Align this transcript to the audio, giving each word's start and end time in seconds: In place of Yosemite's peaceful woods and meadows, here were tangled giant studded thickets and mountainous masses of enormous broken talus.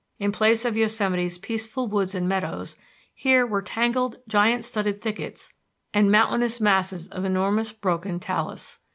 In 0.17 0.31
place 0.31 0.65
of 0.65 0.75
Yosemite's 0.75 1.37
peaceful 1.37 1.87
woods 1.87 2.15
and 2.15 2.27
meadows, 2.27 2.75
here 3.13 3.45
were 3.45 3.61
tangled 3.61 4.17
giant 4.27 4.65
studded 4.65 4.99
thickets 4.99 5.53
and 5.93 6.11
mountainous 6.11 6.59
masses 6.59 7.07
of 7.09 7.23
enormous 7.23 7.71
broken 7.71 8.19
talus. 8.19 8.79